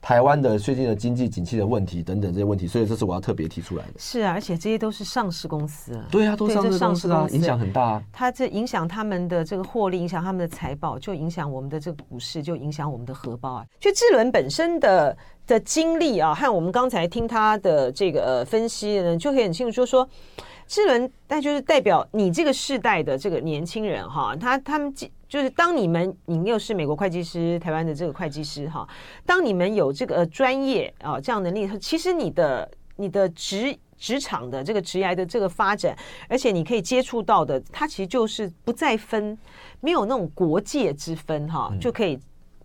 [0.00, 3.94] 台湾的最近的经济景气的问题等等这些问题，所以这是我要特别提出来的。
[3.98, 6.06] 是啊，而且这些都是上市公司啊。
[6.08, 8.02] 对啊，都上市公司啊，影响很大啊。
[8.12, 13.66] 它这影响他们的这个获利，影响他们的财报，就影响我们的这个股市，就影响我们的荷包啊。
[13.80, 15.14] 就智伦本身的
[15.48, 20.08] 的经历啊，和我们刚才听他的这个呃分析呢，就可以很清楚，就是说
[20.68, 24.94] 智伦，但就是代表你这个世代的这个年轻人哈，他他们。
[25.28, 28.88] 就是当你们，你又是美国会计师，台湾的这个会计师哈，
[29.26, 35.94] 当你们有这个专业啊这样能力，其实你的你的职职场的这个职业的这个发展，
[36.30, 39.36] 而且你可以接触到的，它其实就是不再分，
[39.80, 42.18] 没有那种国界之分哈，就可以。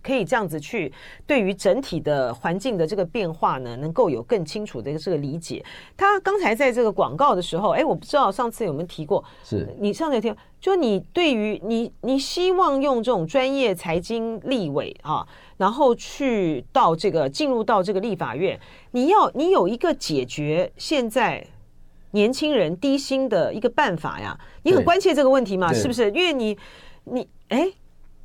[0.03, 0.91] 可以这样子去
[1.25, 5.63] 对于整体的环境的这个变化呢，能够有更清楚的这个理解。
[5.95, 18.59] 他刚才在这个广告的时候，哎，我不知道上次有没有提过，是你上次有听，就你对于你你希望用这种专业财经立委啊，然后去到这个进入到这个立法院，
[18.91, 21.47] 你要你有一个解决现在
[22.11, 24.37] 年轻人低薪的一个办法呀？
[24.63, 25.71] 你很关切这个问题嘛？
[25.71, 26.11] 是不是？
[26.11, 26.57] 因为你
[27.05, 27.71] 你哎，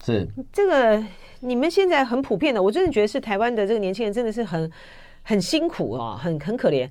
[0.05, 1.05] 是这个。
[1.41, 4.71] 你们现在很普遍的，我真的觉得是台湾的这个年轻人真的是很
[5.23, 6.89] 很辛苦啊，很很可怜。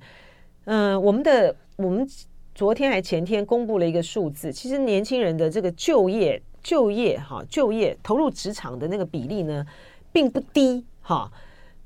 [0.64, 2.06] 嗯、我们的我们
[2.54, 9.64] 昨天还前天公布了一个数字，其实年轻人的这个就业就业哈就业投入职场的那个比例呢，
[10.12, 11.30] 并不低哈。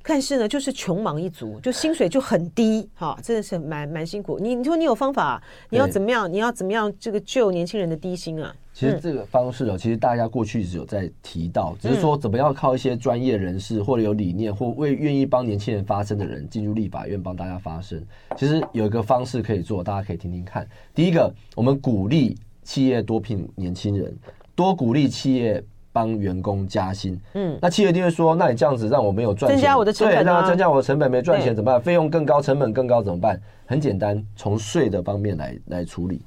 [0.04, 4.38] 但是呢，就是穷忙一族，就薪水就很低哈，真的是蛮蛮辛苦。
[4.38, 6.30] 你你说你有方法，你要怎么样？
[6.32, 8.54] 你要怎么样这个救年轻人的低薪啊？
[8.74, 18.02] 其实这个方式哦，其实大家过去一直有在提到，只是说怎么样靠一些专业人士或者有理念或为愿意帮年轻人发声的人进入立法院帮大家发声。
[18.36, 20.66] 其实有一个方式可以做，大家可以听听看。
[20.94, 24.16] 第一个，我们鼓励企业多聘年轻人，
[24.54, 25.62] 多鼓励企业
[25.92, 27.20] 帮员工加薪。
[27.34, 31.80] 嗯，那企业一定会说，那你这样子让我没有赚钱，增加我的成本，对，让他增加我的成本没赚钱怎么办？
[31.80, 33.40] 费用更高，成本更高怎么办？
[33.66, 36.20] 很简单，从税的方面来来处理，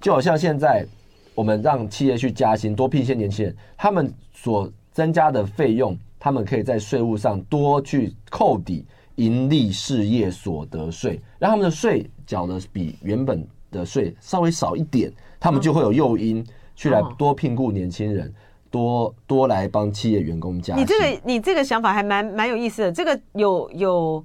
[0.00, 0.86] 就好像现在。
[1.34, 16.42] 我们让企业去加薪，多聘一些年轻人，他们所增加的费用，他们可以在税务上多去扣抵盈利事业所得税，让他们的税缴的比原本的税稍微少一点，他们就会有诱因
[16.74, 18.32] 去来多聘雇年轻人，
[18.76, 20.82] 多多来帮企业员工加薪。
[20.82, 24.24] 你这个你这个想法还蛮蛮有意思的，这个有有，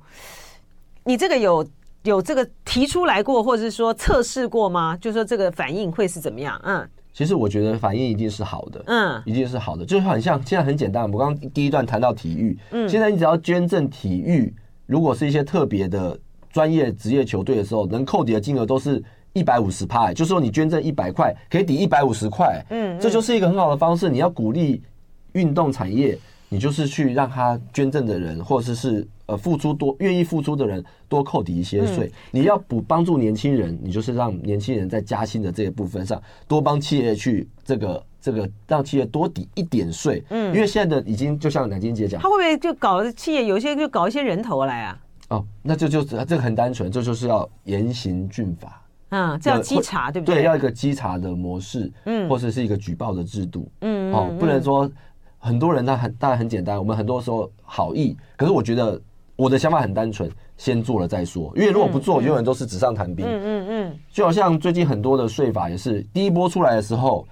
[1.04, 1.66] 你这个有。
[2.04, 4.98] 有这个提出来过，或者是说测试过吗？
[5.00, 6.60] 就是说这个反应会是怎么样？
[6.64, 11.04] 嗯，其实我觉得反应一定是好的，嗯，一定是好的，就是很像现在很简单。
[11.04, 14.52] 我刚刚第一段谈到体育，嗯，现在你只要捐赠体育，
[14.88, 16.20] 如果是一些特别的
[16.52, 24.10] 专业职业球队的时候，能扣抵的金额都是一百五十趴，就是说你捐赠一百块可以抵一百五十块，嗯，这就是一个很好的方式。
[24.10, 24.82] 你要鼓励
[25.34, 26.18] 运动产业。
[26.54, 32.08] 你就是去让他捐赠的人，或者是呃付出多愿意付出的人多扣抵一些税。
[32.08, 40.22] 嗯、你要补帮助年轻人，你就是让年轻人在加薪的这一部分上多帮企业去这个这个让企业多抵一点税。
[40.28, 45.00] 嗯，因为现在的已经就像南京姐讲，他会不会就搞企业有些就搞一些人头来啊？
[45.30, 48.81] 哦，那就就是这个很单纯，这就是要严刑峻法。
[49.12, 50.36] 嗯，这要稽查对不对？
[50.36, 54.92] 对，要一个稽查的模式，嗯，或者是一个举报的制度，嗯，哦，不能说。
[55.44, 59.02] 很多人他很当然很简单，我们很多时候好意，可是我觉得
[59.36, 61.52] 我的想法很单纯，先做了再说。
[61.56, 63.26] 因为如果不做，永远都是纸上谈兵。
[63.26, 64.00] 嗯嗯嗯。
[64.12, 67.28] 就好像最近很多的税法也是，第一波出来的时候，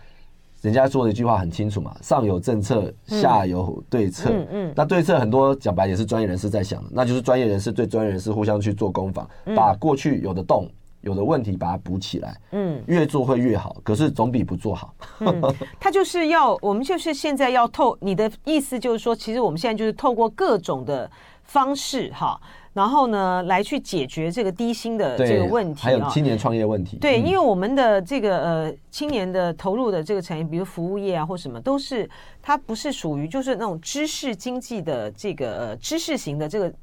[0.63, 4.31] 人家说的一句话很清楚嘛，上有政策，下有对策。
[4.33, 4.73] 嗯嗯。
[4.75, 10.67] 那对策很多讲白也是专业人士在想的，那就是专业人士对专业人士互相去做攻防，把过去有的洞。
[11.01, 14.93] 有的问题把它补起来，嗯，越做会越好，可是总比不做好。
[15.19, 15.41] 嗯，
[15.79, 21.09] 他就是要我们就是现在要透，你的意思就是说，其实我们现在就是透过各种的
[21.43, 22.39] 方式哈，
[22.73, 26.97] 然后呢来去解决这个低薪的这个问题，还有青年创业问题。
[26.97, 32.09] 对，因为我们的这个呃青年的投入的这个产业，比如服务业啊或什么，都是
[32.41, 36.73] 它不是属于就是那种知识经济的这个呃知识型的这个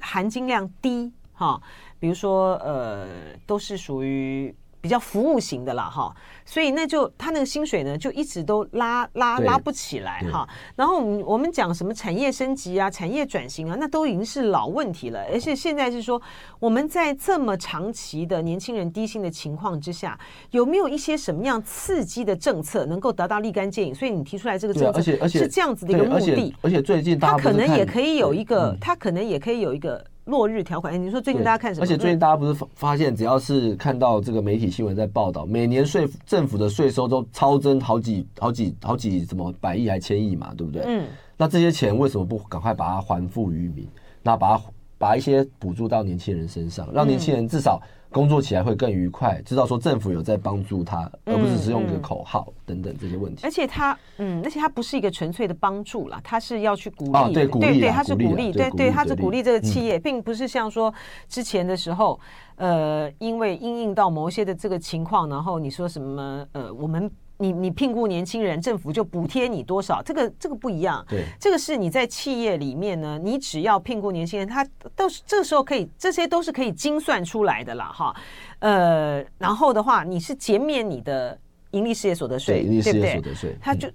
[0.00, 1.60] 含金量低哈。
[2.00, 3.06] 比如说，呃，
[3.46, 6.10] 都是属于比较服务型的啦，哈，
[6.46, 10.48] 所以那就他那个薪水呢，就一直都拉拉拉不起来哈。
[10.74, 15.22] 然后我们我们讲什么产业升级啊、产业转型啊，那都已经是老问题了。
[15.30, 16.18] 而且现在是说，
[16.58, 20.18] 我们在这么长期的年轻人低薪的情况之下，
[20.52, 23.94] 有没有一些什么样刺激的政策能够达到立竿见影？
[23.94, 26.56] 所以你提出来这个政策，而且而且是这样子的一个目的。
[26.62, 30.02] 而且最近他可能也可以有一个，他可能也可以有一个。
[30.30, 31.84] 落日条款，哎，你说最近大家看什么？
[31.84, 40.82] 而且最近大家不是发现，只要是看到这个媒体新闻在报道，每年税政府的税收都超增好几好几好几什么百亿还千亿嘛，对不对？
[40.86, 41.06] 嗯。
[41.36, 43.86] 那这些钱为什么不赶快把它还富于民？
[44.22, 44.62] 那把它
[44.96, 47.82] 把一些补助到年轻人身上，让年轻人至少。
[48.10, 53.42] 工作起来会更愉快，知道说政府有在帮助他，而不是只是用一个口号等等这些问题。
[53.44, 60.92] 而且他，嗯，而且他不是一个纯粹的帮助啦，他是要去鼓励，哦，对，鼓励，对对，他是鼓励，对对，他是鼓励这个企业，并不是像说
[61.28, 62.18] 之前的时候，
[62.56, 67.10] 呃，因为应应到某些的这个情况，然后你说什么，呃，我们。
[67.40, 70.02] 你你聘雇年轻人，政府就补贴你多少？
[70.02, 71.04] 这个这个不一样。
[71.08, 74.62] 对，这个是你在企业里面呢，你只要聘雇年轻人，他
[74.94, 78.14] 都是这个时候可以，这些都是可以精算出来的啦哈。
[78.58, 81.36] 呃，然后的话，你是减免你的
[81.70, 83.90] 盈利事业所得税，对，营利事业所得税，它就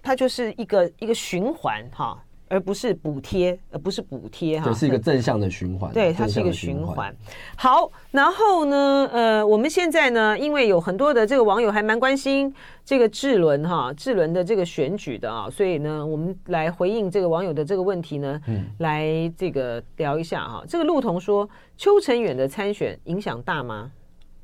[0.00, 2.23] 它就是一个一个循环哈。
[2.48, 5.92] 而不是补贴，而不是补贴哈，这是一个正向的循环。
[5.92, 7.14] 对，它是一个循环。
[7.56, 12.52] 好，然后呢，呃，我们现在呢，因为有很多的这个网友还蛮关心
[12.84, 20.62] 这个智轮哈，智轮的这个选举的啊，所以呢，我们来回应这个网友的这个问题呢，嗯，来这个聊一下哈。
[20.68, 23.90] 这个陆彤说，邱成远的参选影响大吗？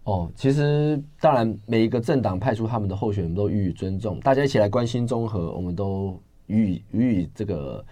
[0.05, 6.19] 哦，其实当然，每一个政党派出他们的候选人都予以尊重，大家一起来关心综合，我们都。
[6.51, 7.85] 予以予以这个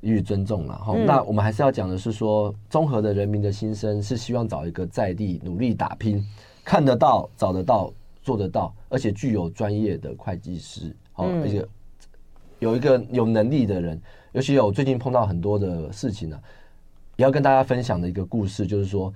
[0.00, 6.24] 予以尊重了哈，嗯、那我们还是要讲的是说，综合的人民的心声是希望找一个在地努力打拼、
[6.64, 7.92] 看得到、找得到、
[8.22, 11.66] 做得到，而且具有专业的会计师，好，而且
[12.60, 14.00] 有一个有能力的人。
[14.32, 16.42] 尤其有最近碰到很多的事情呢、啊，
[17.16, 19.12] 也要跟大家分享的一个故事，就是说。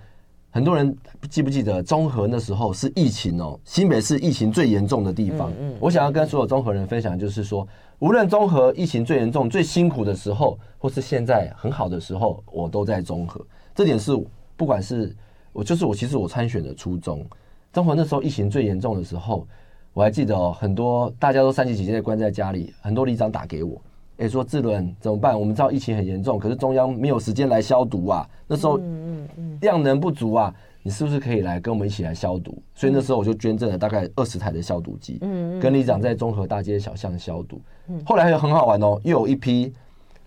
[0.52, 0.94] 很多人
[1.28, 5.52] 记不记得中和那时候是疫情哦，新北市疫情最严重的地方。
[5.78, 7.66] 我想要跟所有中和人分享，就是说，
[8.00, 13.40] 无论中和疫情最严重、最辛苦的时候，或是现在很好的时候，我都在中和。
[13.76, 14.10] 这点是
[14.56, 15.14] 不管是
[15.52, 17.24] 我，就是我，其实我参选的初衷。
[17.72, 19.46] 中和那时候疫情最严重的时候，
[19.92, 23.80] 我还记得哦，很多大家都三级警戒关在家里，很多里长打给我，
[24.20, 25.38] 诶，说智伦怎么办？
[25.38, 28.26] 我们知道疫情很严重，可是中央没有时间来消毒啊。
[28.46, 28.80] 那时候。
[29.60, 30.52] 量能不足啊，
[30.82, 32.62] 你是不是可以来跟我们一起来消毒？
[32.74, 37.60] 所以那时候我就捐赠了大概二十台的消毒机，嗯，跟里长在中和大街小巷消毒。
[38.04, 39.70] 后来还有很好玩哦，又有一批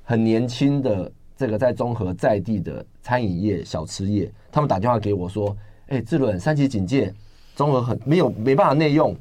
[0.03, 5.55] 很年轻的这个在中和在地的餐饮业、小吃业，他们打电话给我说
[5.89, 7.11] ：“哎，智伦三级警戒，
[7.55, 9.15] 中和很没有没办法内用，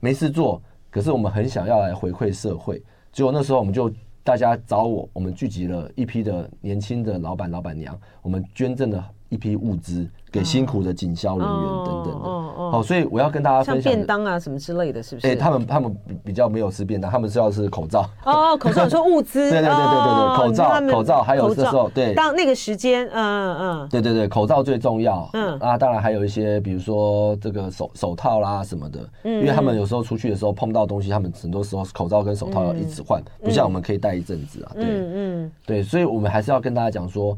[0.00, 0.60] 没事做，
[0.90, 3.92] 可是我们很想要来回馈社会。”结果那时候我们就
[4.28, 9.10] 大家找我，我们聚集了一批的年轻的老板、老板娘，我们捐赠了。
[9.28, 15.26] 一批物资给辛苦的警消人员等等的，哦，所以我要跟大家分享像便当啊什么之类的，是不是？
[15.26, 18.08] 哎，他们他们比较没有吃便当，他们是要吃口罩。
[18.24, 25.28] 哦，口罩说物资， 对对对对对，口罩口罩还有这时候对，当那个时间，嗯嗯，对对对，口罩最重要。
[25.34, 34.72] 嗯啊，当然还有一些，比如说这个手手套啦什么的，因为他们有时候出去的时候碰到东西，他们很多时候口罩跟手套要一直换，不像我们可以戴一阵子啊。
[34.74, 37.36] 对，嗯对，所以我们还是要跟大家讲说，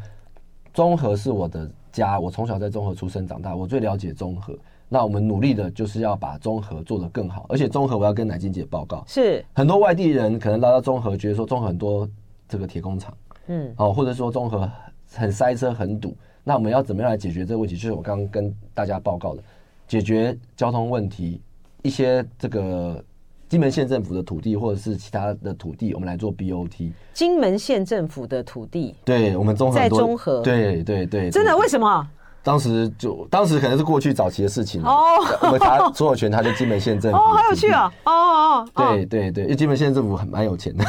[0.73, 1.69] 综合是我的。
[1.93, 4.57] 家，我从小在中和出生长大，我最了解中和。
[4.89, 12.09] 那我们努力的就是要把中和做得更好，而且中和我要跟乃金姐报告，是很多外地人可能来到中和，觉得说中和很多
[12.49, 14.69] 这个铁工厂，嗯，哦，或者说中和
[15.13, 17.77] 很塞车很堵，那我们要怎么样来解决这个问题？
[17.77, 19.43] 就是我刚刚跟大家报告的，
[19.87, 21.41] 解决交通问题，
[21.83, 23.05] 一些这个。
[23.51, 26.93] 金门县政府的土地，或者是其他的土地，我们来做 BOT。
[27.13, 31.57] 金门县政府的土地，对我们综合在综合，对对对，真的？
[31.59, 32.09] 为什么？
[32.43, 34.99] 当时就当时可能是过去早期的事情哦。
[35.43, 37.19] 我们他所有权，他就金门县政府。
[37.19, 37.93] 哦，好有趣啊！
[38.05, 40.85] 哦哦，对对对，因为金门县政府很蛮有钱的。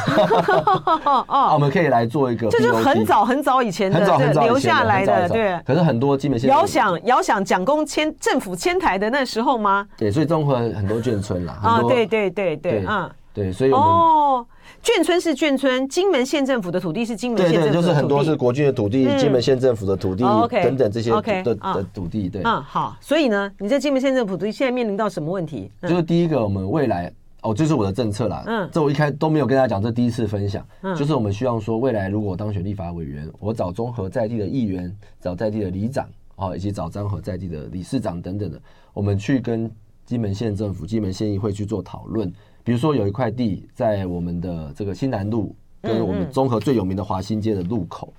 [1.26, 5.28] 哦， 我们可以来做一个，这是很早很早以前的，很早很早留下来的。
[5.28, 9.86] 对，可是很多金门县遥想遥想蒋公迁政府迁台的那时候吗？
[9.96, 11.58] 对，所以综合很多眷村啦。
[11.62, 13.10] 啊，对对对对，嗯。
[13.34, 14.46] 对，所以我们哦，
[14.82, 25.70] 眷村是眷村，金门县政府的土地是金门县政府的土地，对对，就是很多是国军的土地，嗯、金门县政府的土地、等等这些的的土地，对，嗯，好，所以呢，你在金门县政府土地现在面临到什么问题？
[25.82, 27.12] 嗯、就是第一个，我们未来
[27.42, 38.60] 哦，这是我的政策啦，嗯，这我一开都没有跟大家讲，这第一次分享，嗯，就是我们希望说，未来如果当选立法委员，我找综合在地的议员，找在地的里长，哦，以及找中和在地的理事长等等的，
[38.92, 39.70] 我们去跟。
[40.04, 42.30] 金门县政府、金门县议会去做讨论。
[42.64, 48.12] 比如说有一块地在我们的这个新南路跟我们中和最有名的华新街的路口。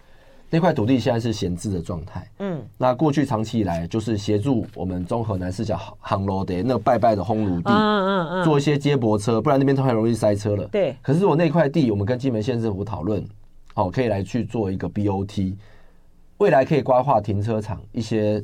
[0.50, 2.30] 那块土地现在是闲置的状态。
[2.38, 10.68] 嗯，那过去长期以来就是协助我们中和南势角航楼的那个拜拜的烘炉地，嗯嗯嗯，做一些接驳车，不然那边都很容易塞车了。
[10.68, 10.96] 对。
[11.02, 13.26] 可是我那块地，我们跟金门县政府讨论，
[13.74, 15.56] 好，可以来去做一个 BOT，
[16.38, 18.44] 未来可以规划停车场一些。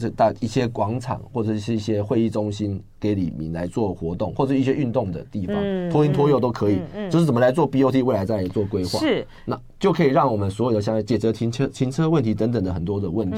[0.00, 5.54] 是大一些广场或者是一些会议中心给李明来做活动，或者一些运动的地方，
[5.90, 6.80] 托婴托幼都可以。
[6.94, 13.36] 嗯就是怎么来做 BOT，未来再来做规划，是那就可以让我们所有的像解决停车停车问题等等的很多的问题。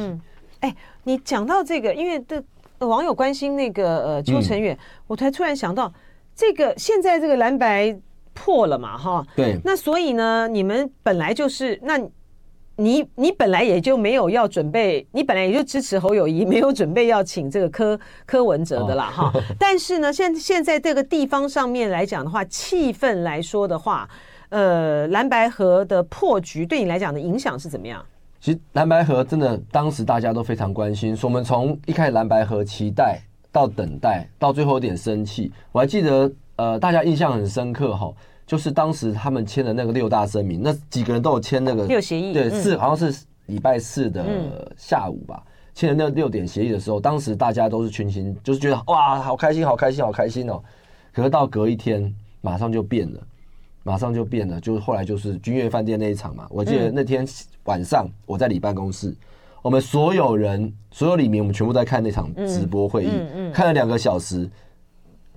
[0.61, 2.43] 哎，你讲到这个，因为的
[2.87, 5.93] 网友关心那个呃邱成远，我才突然想到，
[6.37, 7.99] 这个现在这个蓝白
[8.33, 12.01] 破了嘛，哈，对，那所以呢，你们本来就是那。
[12.77, 19.31] 你你本来也就没有要准备，你本来也就支持侯友谊，没有准备要请这个柯柯文哲的啦哈。
[19.35, 24.09] 哦、但是呢，现现在这个地方上面来讲的话，气氛来说的话，
[24.49, 28.05] 呃，蓝白河的破局对你来讲的影响是怎么样？
[28.41, 33.21] 其实蓝白河真的当时大家都非常关心，说我们从一开始蓝白河期待
[33.53, 35.53] 到等待，到最后有点生气。
[35.71, 38.13] 我还记得，呃，大家印象很深刻哈。
[38.53, 45.43] 就是当时他们签的那个六大声明，那几个人都有签那个六协议，对，四好像是礼拜四的下午吧，
[45.75, 50.63] 签的那六点协议的时候，当时大家都是群情，就是觉得哇，好开心，好开心，好开心哦。
[51.15, 53.21] 可是到隔一天，马上就变了，
[53.85, 56.47] 马上就变了，就是后来就是君悦饭店那一场嘛。
[56.51, 57.27] 我记得那天
[57.65, 59.17] 晚上我在里办公室，
[59.63, 63.11] 我们所有人，所有里面，我们全部在看那场直播会议，
[63.51, 64.47] 看了两个小时。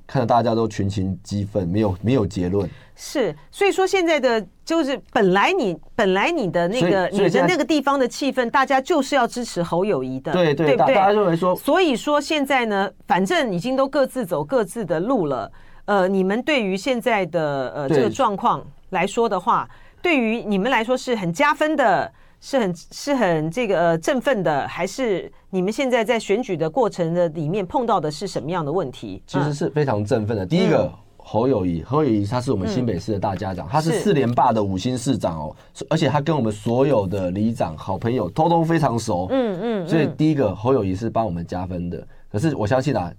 [0.08, 2.70] 看到大家都群情激愤，没有没有结论。
[2.95, 10.76] 是，所以说现在的就是本来你本来你的那个你的那个地方的气氛，大家就是要支持侯友谊的，对对？
[10.76, 15.51] 大家认为说，所以说现在呢，反正已经都各自走各自的路了。
[15.86, 19.70] 呃，你们对于现在的呃这个状况来说的话，
[20.01, 22.12] 对于你们来说是很加分的。
[22.45, 29.19] 是很是很这个呃振奋的，还是你们现在在选举的过程的里面碰到的是什么样的问题？
[29.25, 30.45] 其实是非常振奋的。
[30.45, 30.87] 第一个
[31.17, 35.55] 侯友谊，侯友谊他是我们新北市的大家长，他是四连霸的五星市长哦，
[35.89, 39.25] 而且他跟我们所有的里长好朋友通通非常熟。
[39.31, 42.07] 嗯嗯，所以第一个侯友谊是帮我们加分的。
[42.31, 43.11] 可是我相信啊，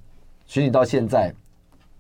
[0.46, 1.34] 选举到现在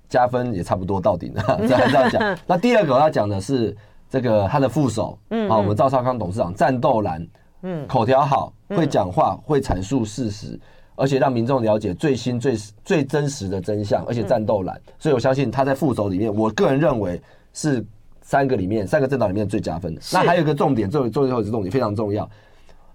[0.08, 2.38] 加分也差不多到顶了， 这样这样讲。
[2.46, 3.76] 那第二个我要讲的是。
[4.08, 7.26] 这个他的副手，嗯，好，我们赵少康董事长战斗蓝，
[7.62, 10.58] 嗯，口条好，会讲话，会阐述事实，
[10.94, 17.20] 而且让民众了解最新最最真实的真相，而且战斗蓝，所以我相信他在副手里面，我个人认为
[17.52, 17.84] 是
[18.22, 20.00] 三个里面三个政党里面最加分的。
[20.12, 22.28] 那还有一个重点，最最后一个重点非常重要，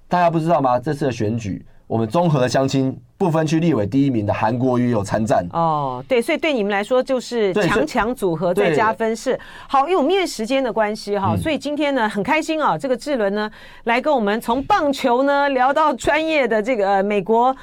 [0.07, 0.79] 大家不知道吗？
[0.79, 1.65] 这次的选举。
[1.91, 9.37] 我们综合的相亲不分区立委第一名的韩国瑜有参战哦，对，所以对你们来说就是强强组合再加分是
[9.67, 13.51] 好，因为我们因为时间的关系哈，所以今天呢很开心啊，这个智伦呢
[13.83, 17.53] 来跟我们从棒球呢聊到专业的这个呃美国。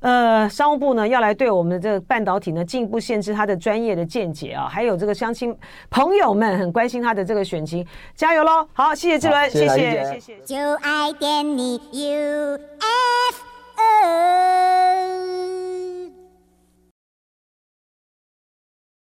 [0.00, 5.52] 呃，商务部呢要来对我们的这个半导体呢进一步限制他的专业的见解啊，还有这个相亲
[5.90, 7.84] 朋友们很关心他的这个选情，
[8.14, 8.68] 加油喽！
[8.74, 10.38] 好，谢谢智伦，谢谢谢谢。
[10.44, 13.47] 就爱点你 U。
[13.80, 15.17] oh.